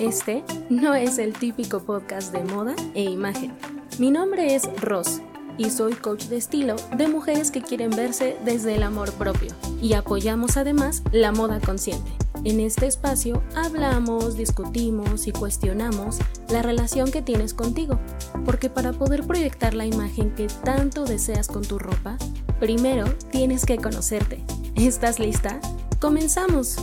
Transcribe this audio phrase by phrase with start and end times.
[0.00, 3.52] Este no es el típico podcast de moda e imagen.
[3.98, 5.20] Mi nombre es Ross
[5.58, 9.92] y soy coach de estilo de mujeres que quieren verse desde el amor propio y
[9.92, 12.10] apoyamos además la moda consciente.
[12.44, 16.16] En este espacio hablamos, discutimos y cuestionamos
[16.48, 18.00] la relación que tienes contigo,
[18.46, 22.16] porque para poder proyectar la imagen que tanto deseas con tu ropa,
[22.58, 24.42] primero tienes que conocerte.
[24.76, 25.60] ¿Estás lista?
[26.00, 26.78] ¡Comenzamos!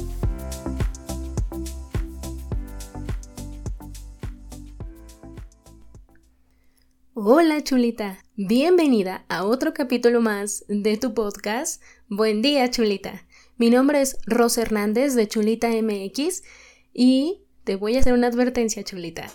[7.30, 11.84] Hola chulita, bienvenida a otro capítulo más de tu podcast.
[12.08, 13.28] Buen día chulita.
[13.58, 16.42] Mi nombre es Rosa Hernández de Chulita MX
[16.94, 19.30] y te voy a hacer una advertencia chulita.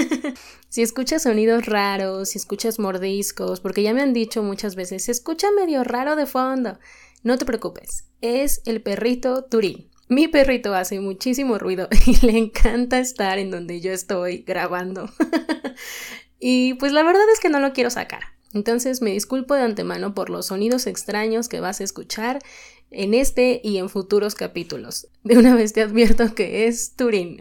[0.70, 5.12] si escuchas sonidos raros, si escuchas mordiscos, porque ya me han dicho muchas veces, se
[5.12, 6.78] escucha medio raro de fondo.
[7.24, 9.90] No te preocupes, es el perrito Turín.
[10.08, 15.10] Mi perrito hace muchísimo ruido y le encanta estar en donde yo estoy grabando.
[16.38, 18.22] Y pues la verdad es que no lo quiero sacar.
[18.54, 22.38] Entonces me disculpo de antemano por los sonidos extraños que vas a escuchar
[22.90, 25.08] en este y en futuros capítulos.
[25.22, 27.38] De una vez te advierto que es Turín.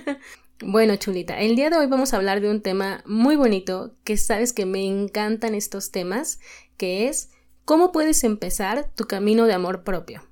[0.60, 4.16] bueno, chulita, el día de hoy vamos a hablar de un tema muy bonito que
[4.16, 6.38] sabes que me encantan estos temas,
[6.76, 7.30] que es
[7.64, 10.22] cómo puedes empezar tu camino de amor propio.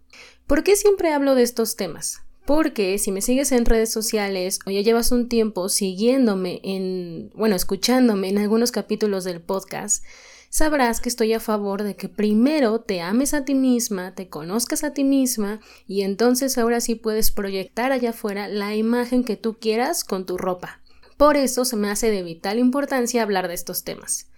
[0.47, 2.24] ¿Por qué siempre hablo de estos temas?
[2.47, 7.57] Porque si me sigues en redes sociales o ya llevas un tiempo siguiéndome en, bueno,
[7.57, 10.05] escuchándome en algunos capítulos del podcast,
[10.51, 14.85] sabrás que estoy a favor de que primero te ames a ti misma, te conozcas
[14.85, 19.59] a ti misma y entonces ahora sí puedes proyectar allá afuera la imagen que tú
[19.59, 20.83] quieras con tu ropa.
[21.17, 24.29] Por eso se me hace de vital importancia hablar de estos temas.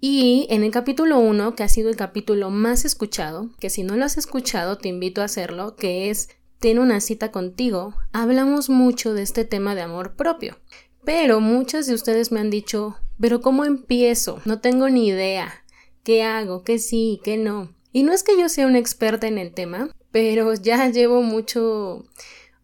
[0.00, 3.96] Y en el capítulo 1, que ha sido el capítulo más escuchado, que si no
[3.96, 6.28] lo has escuchado te invito a hacerlo, que es
[6.64, 10.56] tiene una cita contigo, hablamos mucho de este tema de amor propio.
[11.04, 14.40] Pero muchas de ustedes me han dicho, pero ¿cómo empiezo?
[14.46, 15.62] No tengo ni idea.
[16.04, 16.64] ¿Qué hago?
[16.64, 17.20] ¿Qué sí?
[17.22, 17.74] ¿Qué no?
[17.92, 22.06] Y no es que yo sea una experta en el tema, pero ya llevo mucho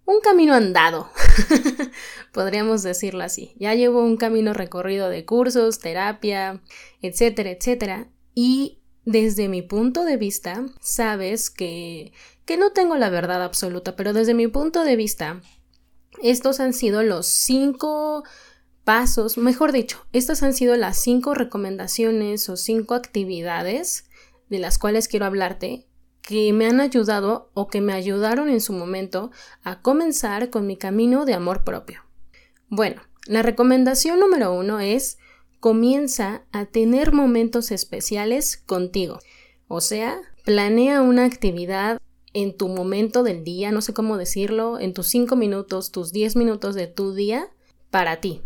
[0.06, 1.10] un camino andado,
[2.32, 3.52] podríamos decirlo así.
[3.56, 6.62] Ya llevo un camino recorrido de cursos, terapia,
[7.02, 8.08] etcétera, etcétera.
[8.34, 12.12] Y desde mi punto de vista, sabes que
[12.44, 15.40] que no tengo la verdad absoluta, pero desde mi punto de vista,
[16.22, 18.24] estos han sido los cinco
[18.84, 24.08] pasos, mejor dicho, estas han sido las cinco recomendaciones o cinco actividades
[24.48, 25.86] de las cuales quiero hablarte
[26.22, 29.30] que me han ayudado o que me ayudaron en su momento
[29.62, 32.02] a comenzar con mi camino de amor propio.
[32.68, 35.18] Bueno, la recomendación número uno es
[35.60, 39.18] comienza a tener momentos especiales contigo.
[39.68, 42.00] O sea, planea una actividad
[42.32, 46.36] en tu momento del día, no sé cómo decirlo, en tus 5 minutos, tus 10
[46.36, 47.48] minutos de tu día
[47.90, 48.42] para ti.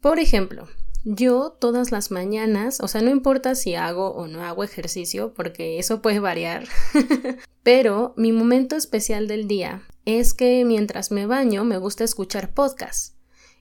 [0.00, 0.68] Por ejemplo,
[1.04, 5.78] yo todas las mañanas, o sea, no importa si hago o no hago ejercicio, porque
[5.78, 6.66] eso puede variar,
[7.62, 13.14] pero mi momento especial del día es que mientras me baño me gusta escuchar podcasts.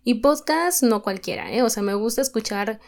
[0.06, 1.64] Y podcasts no cualquiera, ¿eh?
[1.64, 2.80] O sea, me gusta escuchar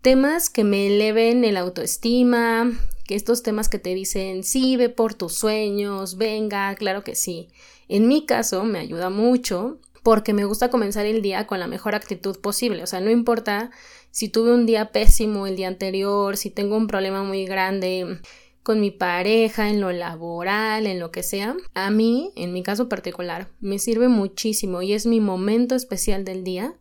[0.00, 2.72] temas que me eleven el autoestima,
[3.14, 7.48] estos temas que te dicen, sí, ve por tus sueños, venga, claro que sí.
[7.88, 11.94] En mi caso me ayuda mucho porque me gusta comenzar el día con la mejor
[11.94, 13.70] actitud posible, o sea, no importa
[14.10, 18.20] si tuve un día pésimo el día anterior, si tengo un problema muy grande
[18.62, 22.88] con mi pareja, en lo laboral, en lo que sea, a mí, en mi caso
[22.88, 26.74] particular, me sirve muchísimo y es mi momento especial del día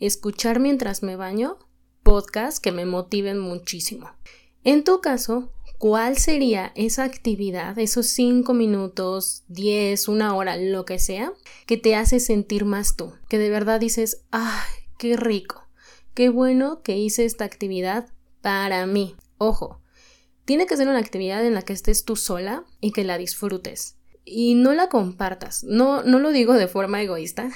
[0.00, 1.58] escuchar mientras me baño
[2.02, 4.10] podcasts que me motiven muchísimo.
[4.64, 10.98] En tu caso, ¿cuál sería esa actividad, esos cinco minutos, diez, una hora, lo que
[10.98, 11.32] sea,
[11.66, 13.12] que te hace sentir más tú?
[13.28, 14.68] Que de verdad dices, ¡ay,
[14.98, 15.68] qué rico!
[16.14, 18.08] Qué bueno que hice esta actividad
[18.40, 19.14] para mí.
[19.38, 19.80] Ojo,
[20.44, 23.96] tiene que ser una actividad en la que estés tú sola y que la disfrutes.
[24.24, 25.62] Y no la compartas.
[25.62, 27.50] No, no lo digo de forma egoísta.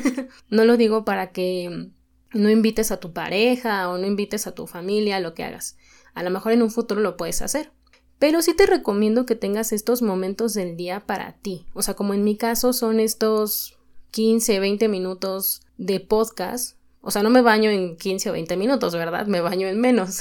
[0.50, 1.90] no lo digo para que
[2.32, 5.76] no invites a tu pareja o no invites a tu familia, lo que hagas.
[6.14, 7.70] A lo mejor en un futuro lo puedes hacer.
[8.18, 11.66] Pero sí te recomiendo que tengas estos momentos del día para ti.
[11.74, 13.78] O sea, como en mi caso son estos
[14.10, 16.76] 15, 20 minutos de podcast.
[17.00, 19.26] O sea, no me baño en 15 o 20 minutos, ¿verdad?
[19.26, 20.18] Me baño en menos.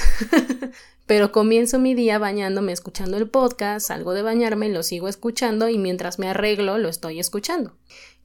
[1.08, 5.78] Pero comienzo mi día bañándome, escuchando el podcast, salgo de bañarme, lo sigo escuchando y
[5.78, 7.78] mientras me arreglo lo estoy escuchando.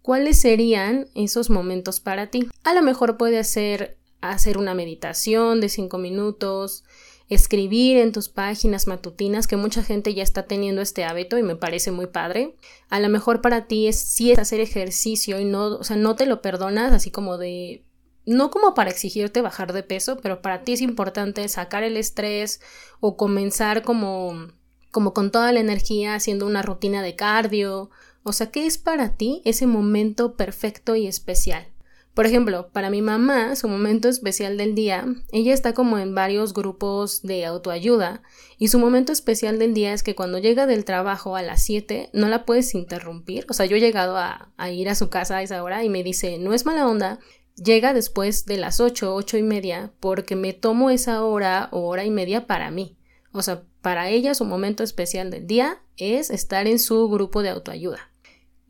[0.03, 2.49] ¿Cuáles serían esos momentos para ti?
[2.65, 6.85] A lo mejor puede ser hacer una meditación de 5 minutos,
[7.35, 11.57] escribir en tus páginas matutinas, que mucha gente ya está teniendo este hábito y me
[11.57, 12.57] parece muy padre.
[12.89, 16.17] A lo mejor para ti es sí es hacer ejercicio y no, o sea, no
[16.17, 17.85] te lo perdonas así como de
[18.25, 22.61] no como para exigirte bajar de peso, pero para ti es importante sacar el estrés
[23.01, 24.49] o comenzar como
[24.91, 27.91] como con toda la energía haciendo una rutina de cardio.
[28.25, 31.72] O sea, ¿qué es para ti ese momento perfecto y especial?
[32.15, 36.53] Por ejemplo, para mi mamá, su momento especial del día, ella está como en varios
[36.53, 38.23] grupos de autoayuda
[38.59, 42.11] y su momento especial del día es que cuando llega del trabajo a las 7
[42.13, 43.47] no la puedes interrumpir.
[43.49, 45.89] O sea, yo he llegado a, a ir a su casa a esa hora y
[45.89, 47.19] me dice, no es mala onda,
[47.57, 52.05] llega después de las 8, 8 y media porque me tomo esa hora o hora
[52.05, 52.99] y media para mí.
[53.33, 57.49] O sea, para ella su momento especial del día es estar en su grupo de
[57.49, 58.12] autoayuda.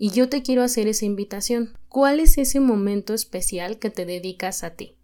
[0.04, 1.78] Y yo te quiero hacer esa invitación.
[1.88, 4.96] ¿Cuál es ese momento especial que te dedicas a ti?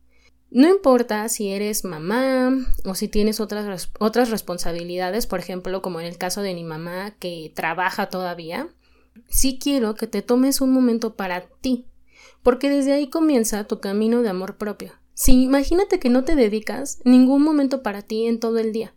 [0.51, 6.07] No importa si eres mamá o si tienes otras, otras responsabilidades, por ejemplo, como en
[6.07, 8.75] el caso de mi mamá que trabaja todavía,
[9.29, 11.87] sí quiero que te tomes un momento para ti,
[12.43, 14.95] porque desde ahí comienza tu camino de amor propio.
[15.15, 18.97] Si imagínate que no te dedicas ningún momento para ti en todo el día.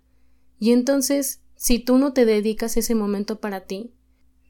[0.58, 3.94] Y entonces, si tú no te dedicas ese momento para ti,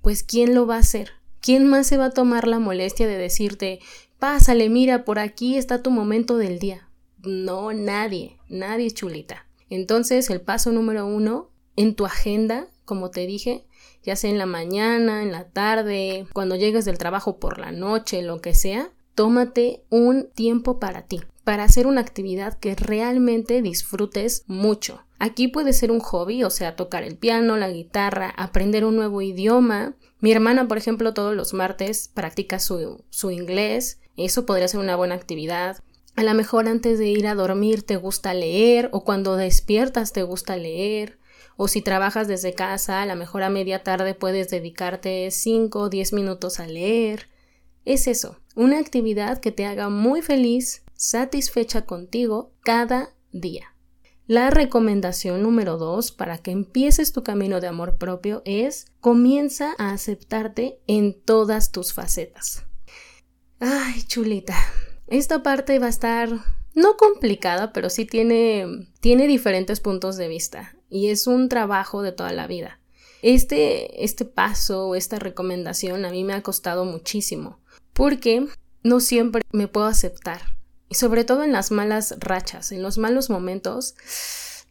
[0.02, 1.21] pues ¿quién lo va a hacer?
[1.42, 3.80] ¿Quién más se va a tomar la molestia de decirte,
[4.20, 6.88] pásale, mira, por aquí está tu momento del día?
[7.24, 9.48] No, nadie, nadie chulita.
[9.68, 13.66] Entonces, el paso número uno, en tu agenda, como te dije,
[14.04, 18.22] ya sea en la mañana, en la tarde, cuando llegues del trabajo por la noche,
[18.22, 24.44] lo que sea, tómate un tiempo para ti, para hacer una actividad que realmente disfrutes
[24.46, 25.02] mucho.
[25.24, 29.22] Aquí puede ser un hobby, o sea, tocar el piano, la guitarra, aprender un nuevo
[29.22, 29.96] idioma.
[30.20, 32.98] Mi hermana, por ejemplo, todos los martes practica su,
[33.30, 34.00] inglés.
[34.18, 35.78] Eso podría ser una buena actividad.
[36.16, 40.24] A lo mejor antes de ir a dormir te gusta leer o cuando despiertas te
[40.24, 41.20] gusta leer.
[41.56, 45.90] O si trabajas desde casa, a lo mejor a media tarde puedes dedicarte 5 o
[45.90, 47.30] 10 minutos a leer.
[47.86, 53.72] Es eso, una actividad que te haga muy feliz, satisfecha contigo cada día.
[54.32, 59.92] La recomendación número dos para que empieces tu camino de amor propio es comienza a
[59.92, 62.64] aceptarte en todas tus facetas.
[63.60, 64.56] Ay, chulita.
[65.08, 66.30] Esta parte va a estar
[66.74, 72.14] no complicada, pero sí tiene, tiene diferentes puntos de vista y es un trabajo de
[72.14, 72.80] toda la vida.
[73.22, 77.60] Este, este paso, esta recomendación a mí me ha costado muchísimo
[77.92, 78.48] porque
[78.82, 80.61] no siempre me puedo aceptar.
[80.92, 83.96] Y sobre todo en las malas rachas, en los malos momentos,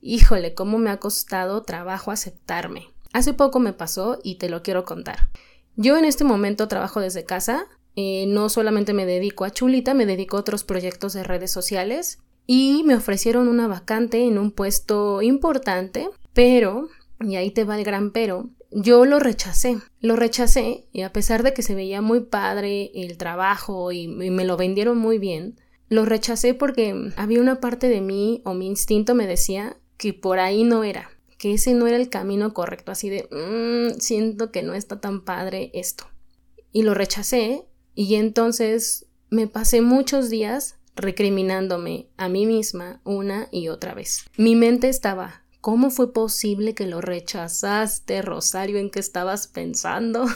[0.03, 2.93] híjole, cómo me ha costado trabajo aceptarme.
[3.15, 5.31] Hace poco me pasó y te lo quiero contar.
[5.77, 7.65] Yo en este momento trabajo desde casa,
[7.97, 12.19] eh, no solamente me dedico a Chulita, me dedico a otros proyectos de redes sociales
[12.47, 17.85] y me ofrecieron una vacante en un puesto importante, pero, y ahí te va el
[17.85, 22.21] gran pero, yo lo rechacé, lo rechacé y a pesar de que se veía muy
[22.21, 25.57] padre el trabajo y, me lo vendieron muy bien,
[25.91, 30.39] lo rechacé porque había una parte de mí o mi instinto me decía que por
[30.39, 34.63] ahí no era, que ese no era el camino correcto, así de, mmm, siento que
[34.63, 36.07] no está tan padre esto.
[36.73, 43.69] Y lo rechacé y entonces me pasé muchos días recriminándome a mí misma una y
[43.69, 44.25] otra vez.
[44.39, 48.79] Mi mente estaba ¿Cómo fue posible que lo rechazaste, Rosario?
[48.79, 50.27] ¿En qué estabas pensando?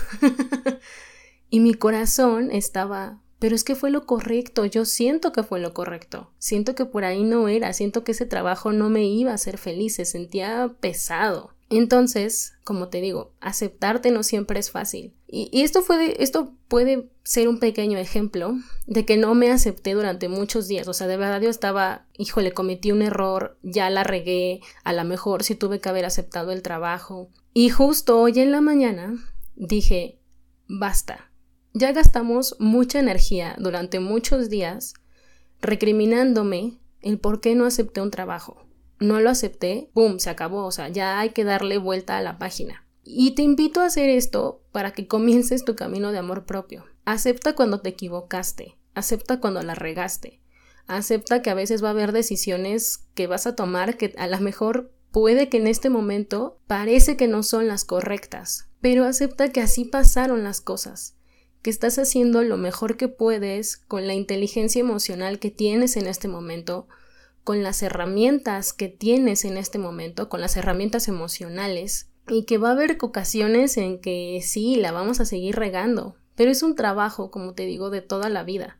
[1.50, 5.74] y mi corazón estaba, pero es que fue lo correcto, yo siento que fue lo
[5.74, 9.34] correcto, siento que por ahí no era, siento que ese trabajo no me iba a
[9.34, 11.50] hacer feliz, se sentía pesado.
[11.68, 15.12] Entonces, como te digo, aceptarte no siempre es fácil.
[15.28, 18.54] Y, esto, fue esto puede ser un pequeño ejemplo
[18.86, 20.88] de que no me acepté durante muchos días.
[20.88, 25.04] O sea, de verdad yo estaba, híjole, cometí un error, ya la regué, a lo
[25.04, 27.28] mejor sí tuve que haber aceptado el trabajo.
[27.52, 29.22] Y justo hoy en la mañana
[29.54, 30.18] dije,
[30.66, 31.30] basta.
[31.74, 34.94] Ya gastamos mucha energía durante muchos días
[35.60, 38.64] recriminándome el por qué no acepté un trabajo
[39.04, 40.18] no lo acepté, ¡pum!
[40.18, 42.86] Se acabó, o sea, ya hay que darle vuelta a la página.
[43.02, 46.84] Y te invito a hacer esto para que comiences tu camino de amor propio.
[47.04, 50.40] Acepta cuando te equivocaste, acepta cuando la regaste,
[50.86, 54.40] acepta que a veces va a haber decisiones que vas a tomar que a lo
[54.40, 59.60] mejor puede que en este momento parece que no son las correctas, pero acepta que
[59.60, 61.13] así pasaron las cosas,
[61.64, 66.28] que estás haciendo lo mejor que puedes con la inteligencia emocional que tienes en este
[66.28, 66.86] momento
[67.44, 72.70] con las herramientas que tienes en este momento, con las herramientas emocionales, y que va
[72.70, 77.30] a haber ocasiones en que sí, la vamos a seguir regando, pero es un trabajo,
[77.30, 78.78] como te digo, de toda la vida.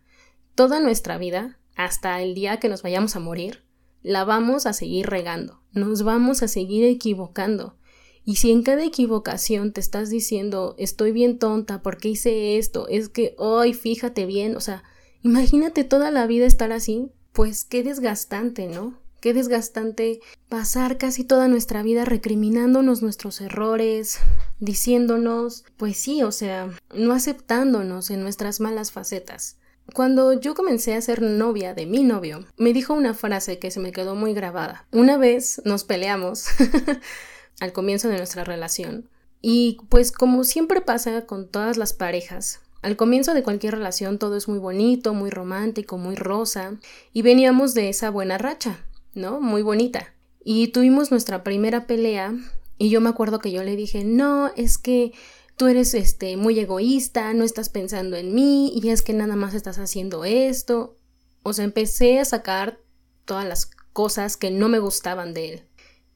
[0.54, 3.62] Toda nuestra vida, hasta el día que nos vayamos a morir,
[4.02, 7.76] la vamos a seguir regando, nos vamos a seguir equivocando.
[8.24, 12.88] Y si en cada equivocación te estás diciendo, estoy bien tonta, porque hice esto?
[12.88, 14.82] Es que hoy fíjate bien, o sea,
[15.22, 18.98] imagínate toda la vida estar así, pues qué desgastante, ¿no?
[19.20, 24.18] Qué desgastante pasar casi toda nuestra vida recriminándonos nuestros errores,
[24.58, 29.56] diciéndonos, pues sí, o sea, no aceptándonos en nuestras malas facetas.
[29.92, 33.80] Cuando yo comencé a ser novia de mi novio, me dijo una frase que se
[33.80, 34.86] me quedó muy grabada.
[34.92, 36.46] Una vez nos peleamos
[37.64, 39.08] al comienzo de nuestra relación
[39.40, 44.36] y pues como siempre pasa con todas las parejas, al comienzo de cualquier relación todo
[44.36, 46.78] es muy bonito, muy romántico, muy rosa
[47.12, 49.40] y veníamos de esa buena racha, ¿no?
[49.40, 50.14] Muy bonita.
[50.44, 52.34] Y tuvimos nuestra primera pelea
[52.76, 55.12] y yo me acuerdo que yo le dije, no, es que
[55.56, 59.54] tú eres este muy egoísta, no estás pensando en mí y es que nada más
[59.54, 60.98] estás haciendo esto.
[61.42, 62.80] O sea, empecé a sacar
[63.24, 65.62] todas las cosas que no me gustaban de él.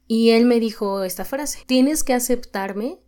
[0.09, 2.99] Y él me dijo esta frase, tienes que aceptarme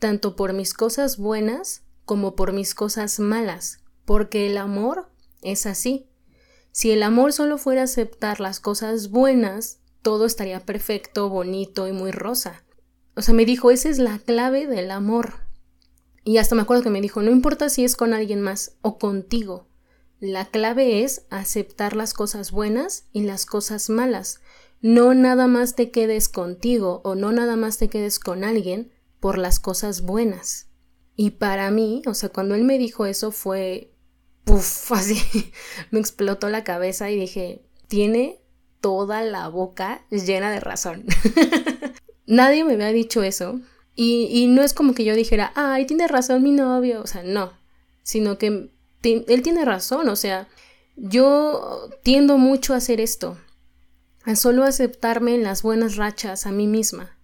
[0.00, 6.08] tanto por mis cosas buenas como por mis cosas malas, porque el amor es así.
[6.72, 12.10] Si el amor solo fuera aceptar las cosas buenas, todo estaría perfecto, bonito y muy
[12.10, 12.64] rosa.
[13.14, 15.34] O sea, me dijo, esa es la clave del amor.
[16.24, 18.98] Y hasta me acuerdo que me dijo, no importa si es con alguien más o
[18.98, 19.68] contigo,
[20.20, 24.40] la clave es aceptar las cosas buenas y las cosas malas.
[24.80, 29.36] No nada más te quedes contigo o no nada más te quedes con alguien por
[29.36, 30.68] las cosas buenas.
[31.16, 33.92] Y para mí, o sea, cuando él me dijo eso fue,
[34.44, 35.52] puff, así,
[35.90, 38.40] me explotó la cabeza y dije, tiene
[38.80, 41.04] toda la boca llena de razón.
[42.26, 43.60] Nadie me había dicho eso
[43.94, 47.52] y, no es como que yo dijera, ay, tiene razón mi novio, o sea, no,
[48.02, 48.70] sino que
[49.02, 50.48] él tiene razón, o sea,
[50.96, 53.36] yo tiendo mucho a hacer esto,
[54.36, 57.18] solo aceptarme en las buenas rachas a mí misma.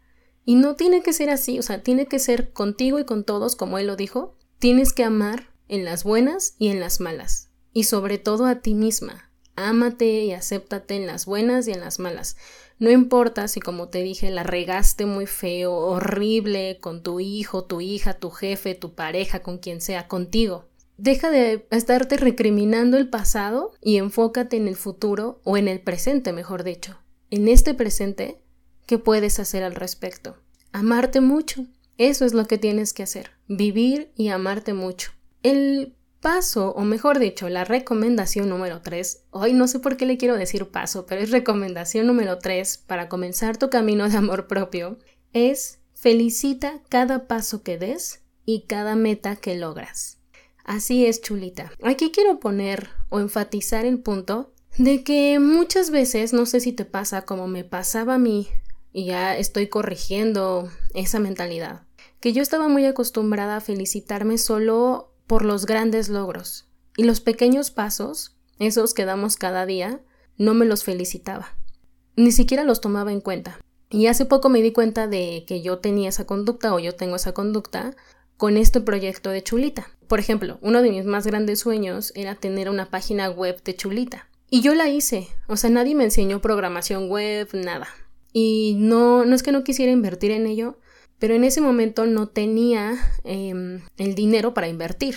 [0.44, 3.56] Y no tiene que ser así, o sea, tiene que ser contigo y con todos,
[3.56, 4.36] como él lo dijo.
[4.58, 7.50] Tienes que amar en las buenas y en las malas.
[7.72, 9.30] Y sobre todo a ti misma.
[9.56, 12.36] Ámate y acéptate en las buenas y en las malas.
[12.78, 17.80] No importa si, como te dije, la regaste muy feo, horrible, con tu hijo, tu
[17.80, 20.66] hija, tu jefe, tu pareja, con quien sea, contigo.
[20.98, 26.32] Deja de estarte recriminando el pasado y enfócate en el futuro o en el presente,
[26.32, 26.98] mejor dicho.
[27.30, 28.40] En este presente,
[28.86, 30.36] ¿qué puedes hacer al respecto?
[30.72, 31.66] Amarte mucho.
[31.98, 33.32] Eso es lo que tienes que hacer.
[33.46, 35.12] Vivir y amarte mucho.
[35.42, 40.16] El paso, o mejor dicho, la recomendación número 3, hoy no sé por qué le
[40.16, 44.98] quiero decir paso, pero es recomendación número 3 para comenzar tu camino de amor propio,
[45.32, 50.15] es felicita cada paso que des y cada meta que logras.
[50.66, 51.70] Así es, chulita.
[51.84, 56.84] Aquí quiero poner o enfatizar el punto de que muchas veces, no sé si te
[56.84, 58.48] pasa como me pasaba a mí,
[58.92, 61.82] y ya estoy corrigiendo esa mentalidad,
[62.18, 66.66] que yo estaba muy acostumbrada a felicitarme solo por los grandes logros.
[66.96, 70.00] Y los pequeños pasos, esos que damos cada día,
[70.36, 71.56] no me los felicitaba.
[72.16, 73.60] Ni siquiera los tomaba en cuenta.
[73.88, 77.14] Y hace poco me di cuenta de que yo tenía esa conducta o yo tengo
[77.14, 77.94] esa conducta
[78.36, 79.95] con este proyecto de Chulita.
[80.08, 84.28] Por ejemplo, uno de mis más grandes sueños era tener una página web de Chulita.
[84.48, 85.28] Y yo la hice.
[85.48, 87.88] O sea, nadie me enseñó programación web, nada.
[88.32, 90.78] Y no, no es que no quisiera invertir en ello,
[91.18, 92.94] pero en ese momento no tenía
[93.24, 95.16] em, el dinero para invertir.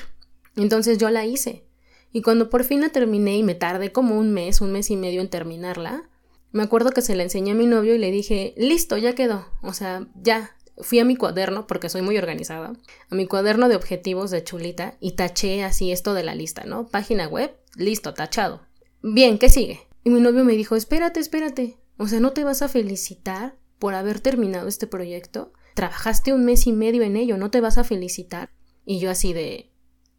[0.55, 1.65] Entonces yo la hice.
[2.11, 4.95] Y cuando por fin la terminé y me tardé como un mes, un mes y
[4.95, 6.09] medio en terminarla,
[6.51, 9.45] me acuerdo que se la enseñé a mi novio y le dije, listo, ya quedó.
[9.61, 10.55] O sea, ya.
[10.79, 12.73] Fui a mi cuaderno, porque soy muy organizada,
[13.09, 16.87] a mi cuaderno de objetivos de chulita y taché así esto de la lista, ¿no?
[16.87, 18.61] Página web, listo, tachado.
[19.01, 19.81] Bien, ¿qué sigue?
[20.03, 21.77] Y mi novio me dijo, espérate, espérate.
[21.97, 25.51] O sea, ¿no te vas a felicitar por haber terminado este proyecto?
[25.79, 28.49] trabajaste un mes y medio en ello, ¿no te vas a felicitar?
[28.85, 29.71] Y yo así de,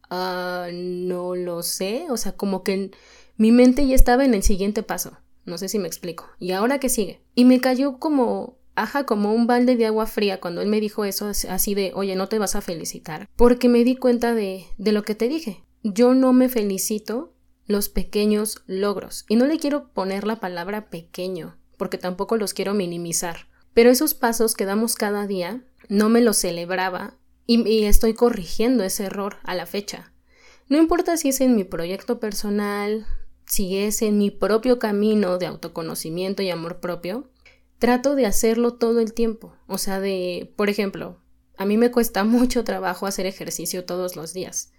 [0.09, 2.89] ah, no lo sé, o sea, como que
[3.37, 6.25] mi mente ya estaba en el siguiente paso, no sé si me explico.
[6.39, 7.21] ¿Y ahora qué sigue?
[7.35, 11.05] Y me cayó como, ajá, como un balde de agua fría cuando él me dijo
[11.05, 14.91] eso así de, oye, no te vas a felicitar, porque me di cuenta de, de
[14.91, 15.63] lo que te dije.
[15.83, 17.33] Yo no me felicito
[17.67, 19.25] los pequeños logros.
[19.29, 23.47] Y no le quiero poner la palabra pequeño, porque tampoco los quiero minimizar.
[23.73, 27.15] Pero esos pasos que damos cada día no me los celebraba
[27.47, 30.13] y, estoy corrigiendo ese error a la fecha.
[30.69, 33.05] No importa si es en mi proyecto personal,
[33.45, 37.29] si es en mi propio camino de autoconocimiento y amor propio,
[37.81, 39.55] trato de hacerlo todo el tiempo.
[39.65, 41.17] O sea, de, por ejemplo,
[41.57, 44.71] a mí me cuesta mucho trabajo hacer ejercicio todos los días.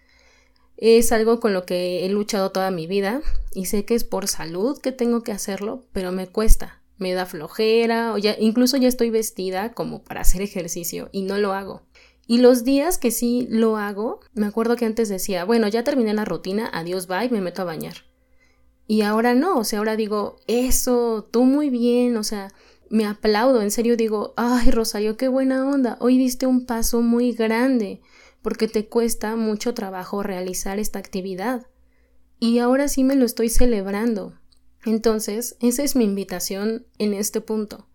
[0.77, 3.21] Es algo con lo que he luchado toda mi vida
[3.53, 6.81] y sé que es por salud que tengo que hacerlo, pero me cuesta.
[6.97, 11.39] Me da flojera o ya incluso ya estoy vestida como para hacer ejercicio y no
[11.39, 11.83] lo hago.
[12.29, 16.15] Y los días que sí lo hago, me acuerdo que antes decía, bueno, ya terminé
[16.15, 18.05] la rutina, adiós, bye, me meto a bañar.
[18.87, 22.53] Y ahora no, o sea, ahora digo, eso, tú muy bien, o sea,
[22.93, 27.33] me aplaudo, en serio digo, ay Rosario, qué buena onda, hoy diste un paso muy
[27.33, 28.03] grande,
[28.43, 31.67] porque te cuesta mucho trabajo realizar esta actividad.
[32.39, 34.39] Y ahora sí me lo estoy celebrando.
[34.85, 37.89] Entonces, esa es mi invitación en este punto.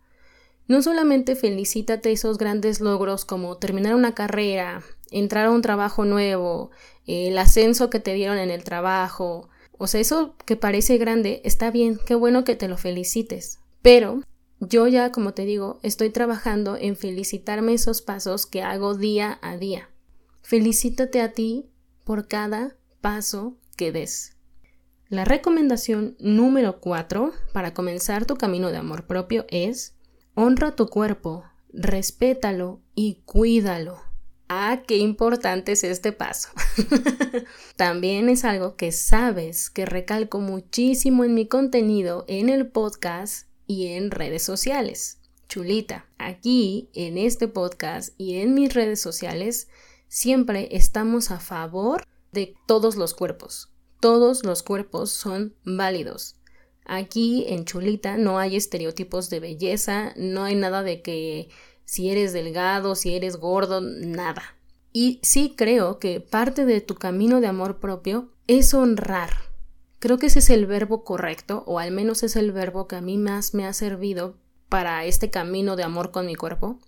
[0.67, 6.71] No solamente felicítate esos grandes logros como terminar una carrera, entrar a un trabajo nuevo,
[7.05, 11.69] el ascenso que te dieron en el trabajo, o sea, eso que parece grande está
[11.69, 13.59] bien, qué bueno que te lo felicites.
[13.83, 14.23] Pero
[14.59, 19.57] yo ya, como te digo, estoy trabajando en felicitarme esos pasos que hago día a
[19.57, 19.89] día.
[20.41, 21.69] Felicítate a ti
[22.03, 24.35] por cada paso que des.
[25.09, 29.95] La recomendación número 4 para comenzar tu camino de amor propio es
[30.33, 34.01] honra tu cuerpo, respétalo y cuídalo.
[34.49, 36.49] Ah, qué importante es este paso.
[37.75, 43.87] También es algo que sabes que recalco muchísimo en mi contenido en el podcast y
[43.87, 45.19] en redes sociales.
[45.47, 49.67] Chulita, aquí en este podcast y en mis redes sociales
[50.07, 53.69] siempre estamos a favor de todos los cuerpos.
[53.99, 56.35] Todos los cuerpos son válidos.
[56.85, 61.49] Aquí en Chulita no hay estereotipos de belleza, no hay nada de que
[61.83, 64.57] si eres delgado, si eres gordo, nada.
[64.93, 69.46] Y sí creo que parte de tu camino de amor propio es honrar
[69.99, 73.01] Creo que ese es el verbo correcto, o al menos es el verbo que a
[73.01, 74.37] mí más me ha servido
[74.69, 76.79] para este camino de amor con mi cuerpo.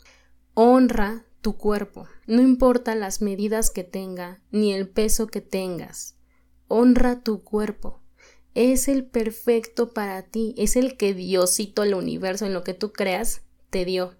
[0.54, 6.18] Honra tu cuerpo, no importa las medidas que tenga, ni el peso que tengas.
[6.68, 8.04] Honra tu cuerpo.
[8.54, 12.92] Es el perfecto para ti, es el que Diosito, el universo, en lo que tú
[12.92, 14.18] creas, te dio.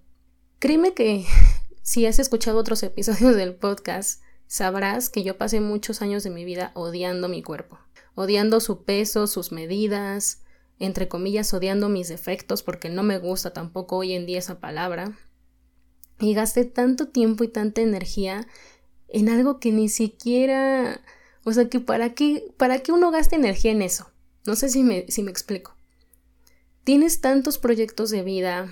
[0.58, 1.26] Créeme que
[1.84, 6.44] si has escuchado otros episodios del podcast, sabrás que yo pasé muchos años de mi
[6.44, 7.78] vida odiando mi cuerpo
[8.20, 10.42] odiando su peso, sus medidas,
[10.78, 15.18] entre comillas, odiando mis defectos, porque no me gusta tampoco hoy en día esa palabra.
[16.20, 18.46] Y gasté tanto tiempo y tanta energía
[19.08, 21.00] en algo que ni siquiera,
[21.46, 24.12] o sea, que para qué, para qué uno gaste energía en eso.
[24.46, 25.78] No sé si me, si me explico.
[26.84, 28.70] Tienes tantos proyectos de vida,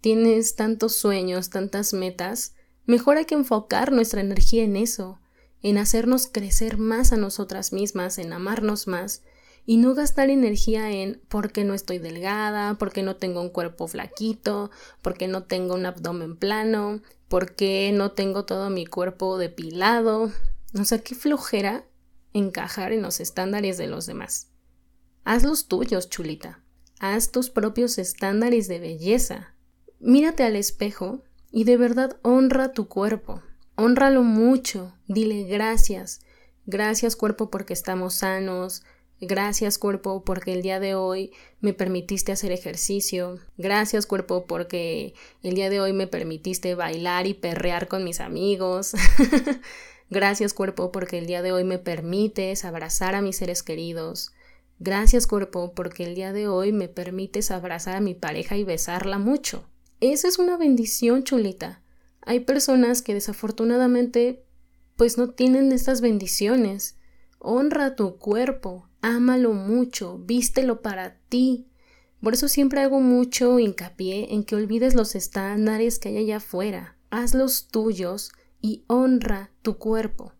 [0.00, 5.20] tienes tantos sueños, tantas metas, mejor hay que enfocar nuestra energía en eso
[5.62, 9.22] en hacernos crecer más a nosotras mismas, en amarnos más
[9.64, 13.48] y no gastar energía en por qué no estoy delgada, por qué no tengo un
[13.48, 14.70] cuerpo flaquito,
[15.02, 20.32] por qué no tengo un abdomen plano, por qué no tengo todo mi cuerpo depilado.
[20.78, 21.86] O sea, qué flojera
[22.32, 24.48] encajar en los estándares de los demás.
[25.24, 26.64] Haz los tuyos, chulita.
[26.98, 29.54] Haz tus propios estándares de belleza.
[30.00, 31.22] Mírate al espejo
[31.52, 33.42] y de verdad honra tu cuerpo.
[33.74, 36.20] Honralo mucho, dile gracias.
[36.66, 38.82] Gracias cuerpo porque estamos sanos.
[39.20, 43.38] Gracias cuerpo porque el día de hoy me permitiste hacer ejercicio.
[43.56, 48.94] Gracias cuerpo porque el día de hoy me permitiste bailar y perrear con mis amigos.
[50.10, 54.32] Gracias cuerpo porque el día de hoy me permites abrazar a mis seres queridos.
[54.80, 59.18] Gracias cuerpo porque el día de hoy me permites abrazar a mi pareja y besarla
[59.18, 59.64] mucho.
[60.00, 61.81] Eso es una bendición, chulita.
[62.24, 64.44] Hay personas que desafortunadamente
[64.96, 66.96] pues no tienen estas bendiciones.
[67.38, 71.66] Honra tu cuerpo, ámalo mucho, vístelo para ti.
[72.22, 76.96] Por eso siempre hago mucho hincapié en que olvides los estándares que hay allá afuera.
[77.10, 78.30] Haz los tuyos
[78.60, 80.32] y honra tu cuerpo.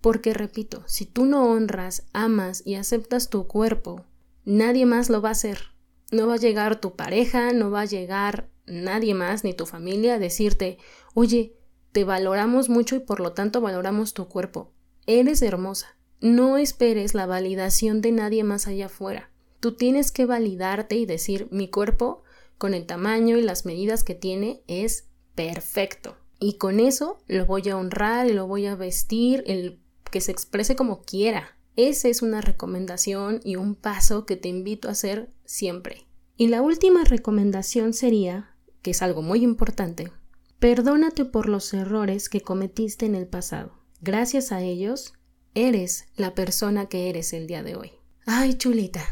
[0.00, 4.06] Porque repito, si tú no honras, amas y aceptas tu cuerpo,
[4.46, 5.58] nadie más lo va a hacer.
[6.10, 10.18] No va a llegar tu pareja, no va a llegar nadie más, ni tu familia,
[10.18, 10.78] decirte,
[11.14, 11.56] oye,
[11.92, 14.72] te valoramos mucho y por lo tanto valoramos tu cuerpo.
[15.06, 15.96] Eres hermosa.
[16.20, 19.30] No esperes la validación de nadie más allá afuera.
[19.60, 22.22] Tú tienes que validarte y decir, mi cuerpo,
[22.58, 26.16] con el tamaño y las medidas que tiene, es perfecto.
[26.38, 29.78] Y con eso lo voy a honrar y lo voy a vestir, el
[30.10, 31.56] que se exprese como quiera.
[31.76, 36.06] Esa es una recomendación y un paso que te invito a hacer siempre.
[36.36, 38.55] Y la última recomendación sería
[38.86, 40.12] que es algo muy importante,
[40.60, 43.72] perdónate por los errores que cometiste en el pasado.
[44.00, 45.12] Gracias a ellos,
[45.54, 47.90] eres la persona que eres el día de hoy.
[48.26, 49.04] Ay, chulita,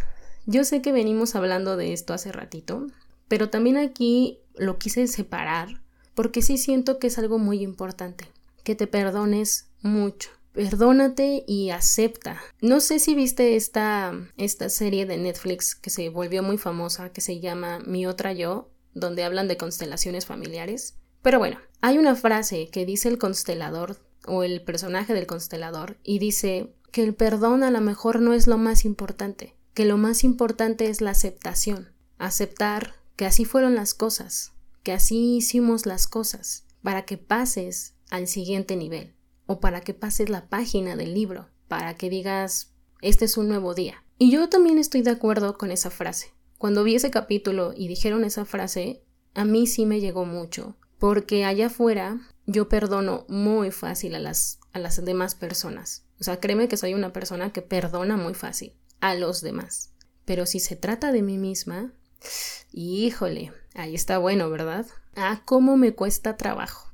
[0.47, 2.87] yo sé que venimos hablando de esto hace ratito,
[3.27, 5.83] pero también aquí lo quise separar
[6.15, 8.29] porque sí siento que es algo muy importante,
[8.63, 12.41] que te perdones mucho, Perdónate y acepta.
[12.61, 17.21] No sé si viste esta, esta serie de Netflix que se volvió muy famosa, que
[17.21, 20.97] se llama Mi otra yo, donde hablan de constelaciones familiares.
[21.23, 26.19] Pero bueno, hay una frase que dice el constelador o el personaje del constelador y
[26.19, 30.25] dice que el perdón a lo mejor no es lo más importante, que lo más
[30.25, 34.53] importante es la aceptación, aceptar que así fueron las cosas,
[34.83, 39.15] que así hicimos las cosas, para que pases al siguiente nivel,
[39.47, 43.75] o para que pases la página del libro, para que digas, este es un nuevo
[43.75, 44.05] día.
[44.19, 46.33] Y yo también estoy de acuerdo con esa frase.
[46.59, 49.03] Cuando vi ese capítulo y dijeron esa frase,
[49.35, 54.61] a mí sí me llegó mucho, porque allá afuera yo perdono muy fácil a las,
[54.73, 56.05] a las demás personas.
[56.21, 59.93] O sea, créeme que soy una persona que perdona muy fácil a los demás.
[60.25, 61.93] Pero si se trata de mí misma,
[62.73, 64.87] híjole, ahí está bueno, ¿verdad?
[65.17, 66.91] Ah, cómo me cuesta trabajo.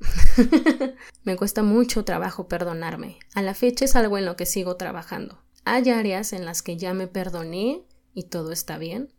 [1.24, 3.18] me cuesta mucho trabajo perdonarme.
[3.34, 5.40] A la fecha es algo en lo que sigo trabajando.
[5.64, 7.82] Hay áreas en las que ya me perdoné
[8.14, 9.12] y todo está bien.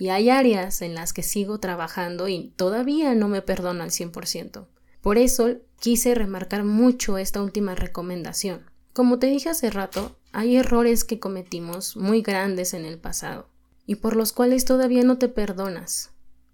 [0.00, 4.66] Y hay áreas en las que sigo trabajando y todavía no me perdono al 100%.
[5.02, 8.62] Por eso quise remarcar mucho esta última recomendación.
[8.94, 13.50] Como te dije hace rato, hay errores que cometimos muy grandes en el pasado
[13.84, 16.12] y por los cuales todavía no te perdonas.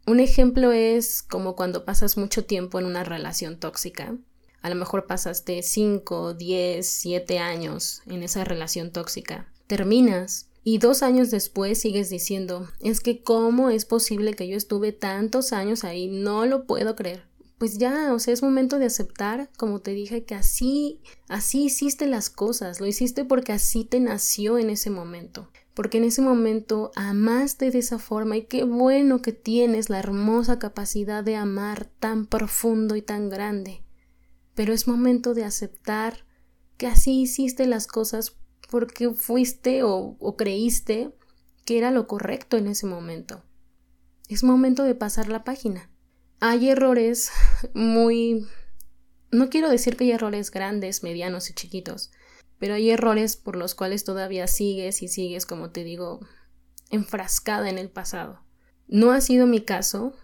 [0.09, 4.17] Un ejemplo es como cuando pasas mucho tiempo en una relación tóxica.
[4.61, 9.53] A lo mejor pasaste 5, 10, 7 años en esa relación tóxica.
[9.69, 14.91] Terminas y dos años después sigues diciendo, es que cómo es posible que yo estuve
[14.91, 19.49] tantos años ahí, no lo puedo creer pues ya, o sea, es momento de aceptar,
[19.57, 24.59] como te dije, que así, así hiciste las cosas, lo hiciste porque así te nació
[24.59, 29.33] en ese momento, porque en ese momento amaste de esa forma y qué bueno que
[29.33, 33.83] tienes la hermosa capacidad de amar tan profundo y tan grande.
[34.55, 36.27] Pero es momento de aceptar
[36.77, 38.37] que así hiciste las cosas
[38.71, 41.13] porque fuiste o, creíste
[41.65, 43.43] que era lo correcto en ese momento.
[44.29, 45.91] Es momento de pasar la página
[46.41, 47.31] hay errores
[47.75, 48.47] muy...
[49.31, 52.11] No quiero decir que hay errores grandes, medianos y chiquitos,
[52.59, 56.21] pero hay errores por los cuales todavía sigues y sigues, como te digo,
[56.91, 58.45] enfrascada en el pasado.
[58.87, 60.15] No ha sido mi caso.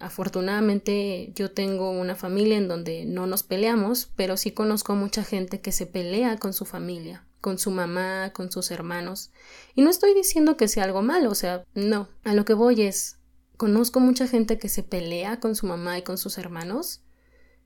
[0.00, 5.60] Afortunadamente yo tengo una familia en donde no nos peleamos, pero sí conozco mucha gente
[5.60, 9.30] que se pelea con su familia, con su mamá, con sus hermanos.
[9.74, 12.08] Y no estoy diciendo que sea algo malo, o sea, no.
[12.24, 13.18] A lo que voy es,
[13.58, 17.02] Conozco mucha gente que se pelea con su mamá y con sus hermanos,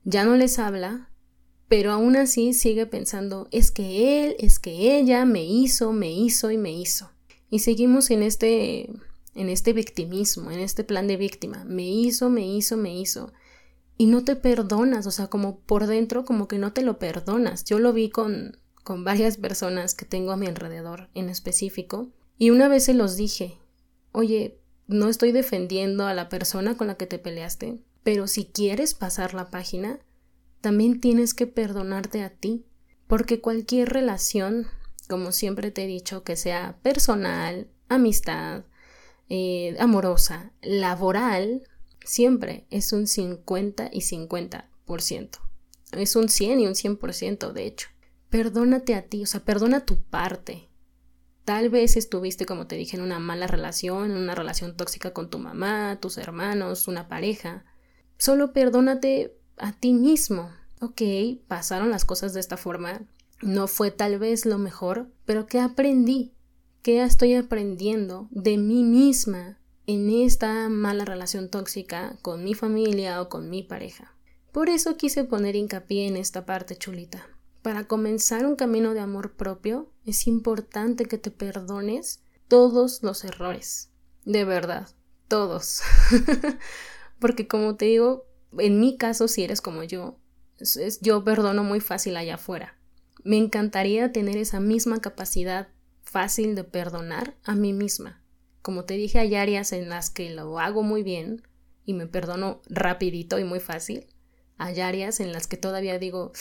[0.04, 1.10] ya no les habla,
[1.68, 6.50] pero aún así sigue pensando es que él, es que ella me hizo, me hizo
[6.50, 7.10] y me hizo.
[7.50, 8.88] Y seguimos en este
[9.34, 11.64] en este victimismo, en este plan de víctima.
[11.66, 13.30] Me hizo, me hizo, me hizo.
[13.98, 17.64] Y no te perdonas, o sea, como por dentro, como que no te lo perdonas.
[17.64, 22.10] Yo lo vi con, con varias personas que tengo a mi alrededor en específico.
[22.38, 23.58] Y una vez se los dije,
[24.12, 28.94] oye, no estoy defendiendo a la persona con la que te peleaste, pero si quieres
[28.94, 30.00] pasar la página,
[30.60, 32.66] también tienes que perdonarte a ti,
[33.06, 34.66] porque cualquier relación,
[35.08, 38.64] como siempre te he dicho, que sea personal, amistad,
[39.28, 41.62] eh, amorosa, laboral,
[42.04, 45.38] siempre es un 50 y 50%.
[45.92, 47.88] Es un 100 y un 100%, de hecho.
[48.32, 50.70] Perdónate a ti, o sea, perdona tu parte.
[51.44, 55.28] Tal vez estuviste, como te dije, en una mala relación, en una relación tóxica con
[55.28, 57.66] tu mamá, tus hermanos, una pareja.
[58.16, 60.50] Solo perdónate a ti mismo.
[60.80, 61.02] Ok,
[61.46, 63.02] pasaron las cosas de esta forma.
[63.42, 66.32] No fue tal vez lo mejor, pero ¿qué aprendí?
[66.80, 73.28] ¿Qué estoy aprendiendo de mí misma en esta mala relación tóxica con mi familia o
[73.28, 74.16] con mi pareja?
[74.52, 77.28] Por eso quise poner hincapié en esta parte chulita.
[77.62, 83.90] Para comenzar un camino de amor propio es importante que te perdones todos los errores.
[84.24, 84.88] De verdad,
[85.28, 85.82] todos.
[87.20, 88.26] Porque como te digo,
[88.58, 90.18] en mi caso, si eres como yo,
[91.00, 92.76] yo perdono muy fácil allá afuera.
[93.22, 95.68] Me encantaría tener esa misma capacidad
[96.02, 98.20] fácil de perdonar a mí misma.
[98.60, 101.46] Como te dije, hay áreas en las que lo hago muy bien
[101.84, 104.06] y me perdono rapidito y muy fácil.
[104.58, 106.32] Hay áreas en las que todavía digo,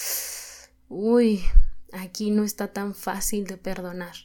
[0.91, 1.41] uy,
[1.93, 4.15] aquí no está tan fácil de perdonar.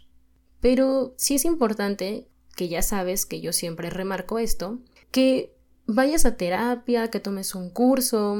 [0.60, 5.54] Pero sí es importante, que ya sabes que yo siempre remarco esto, que
[5.86, 8.36] vayas a terapia, que tomes un curso,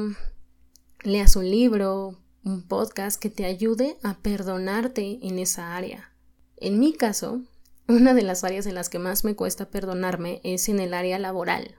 [1.03, 6.11] leas un libro, un podcast que te ayude a perdonarte en esa área.
[6.57, 7.41] En mi caso,
[7.87, 11.19] una de las áreas en las que más me cuesta perdonarme es en el área
[11.19, 11.75] laboral.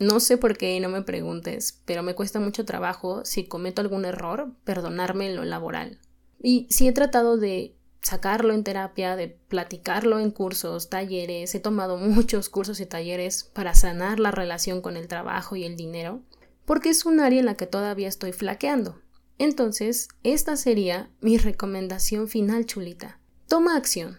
[0.00, 4.04] No sé por qué, no me preguntes, pero me cuesta mucho trabajo si cometo algún
[4.04, 6.00] error perdonarme en lo laboral.
[6.42, 11.96] Y sí he tratado de sacarlo en terapia, de platicarlo en cursos, talleres, he tomado
[11.98, 16.22] muchos cursos y talleres para sanar la relación con el trabajo y el dinero,
[16.64, 19.00] porque es un área en la que todavía estoy flaqueando.
[19.38, 23.18] Entonces, esta sería mi recomendación final, chulita.
[23.48, 24.18] Toma acción.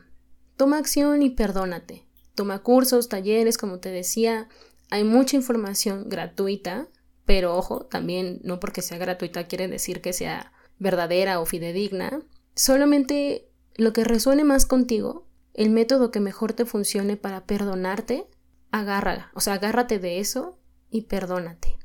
[0.58, 2.06] Toma acción y perdónate.
[2.34, 4.50] Toma cursos, talleres, como te decía,
[4.96, 6.88] hay mucha información gratuita,
[7.26, 12.22] pero ojo, también no porque sea gratuita quiere decir que sea verdadera o fidedigna.
[12.56, 18.28] Solamente lo que resuene más contigo, el método que mejor te funcione para perdonarte,
[18.72, 19.32] agárrala.
[19.34, 21.78] O sea, agárrate de eso y perdónate.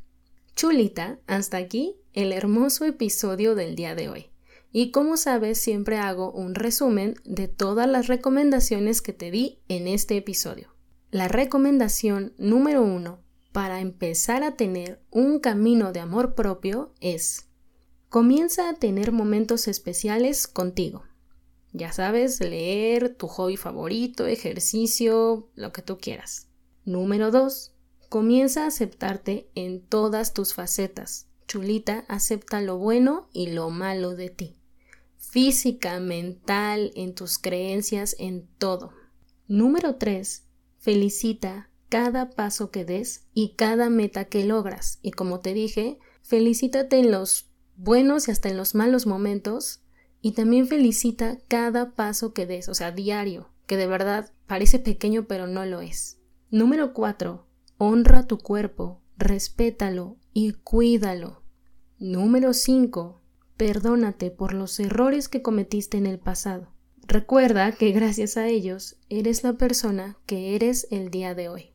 [0.57, 4.31] Chulita, hasta aquí el hermoso episodio del día de hoy.
[4.73, 9.89] Y como sabes, siempre hago un resumen de todas las recomendaciones que te di en
[9.89, 10.75] este episodio.
[11.11, 13.19] La recomendación número uno
[13.51, 17.49] para empezar a tener un camino de amor propio es
[18.09, 21.03] comienza a tener momentos especiales contigo.
[21.73, 26.47] Ya sabes, leer, tu hobby favorito, ejercicio, lo que tú quieras.
[26.85, 27.73] Número dos,
[28.09, 31.27] comienza a aceptarte en todas tus facetas.
[31.49, 34.57] Chulita, acepta lo bueno y lo malo de ti.
[35.17, 38.93] Física, mental, en tus creencias, en todo.
[39.49, 40.47] Número 3.
[40.81, 44.99] Felicita cada paso que des y cada meta que logras.
[45.03, 49.83] Y como te dije, felicítate en los buenos y hasta en los malos momentos.
[50.23, 55.27] Y también felicita cada paso que des, o sea, diario, que de verdad parece pequeño
[55.27, 56.19] pero no lo es.
[56.51, 57.47] Número 4.
[57.77, 61.43] Honra tu cuerpo, respétalo y cuídalo.
[61.99, 63.21] Número 5.
[63.59, 66.73] Perdónate por los errores que cometiste en el pasado.
[67.11, 71.73] Recuerda que gracias a ellos eres la persona que eres el día de hoy.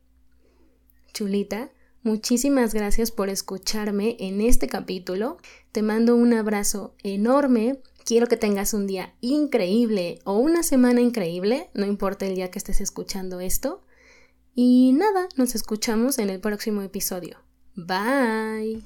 [1.14, 1.72] Chulita,
[2.04, 5.36] muchísimas gracias por escucharme en este capítulo.
[5.74, 7.82] Te mando un abrazo enorme.
[8.06, 12.60] Quiero que tengas un día increíble o una semana increíble, no importa el día que
[12.60, 13.82] estés escuchando esto.
[14.54, 17.40] Y nada, nos escuchamos en el próximo episodio.
[17.76, 18.86] Bye.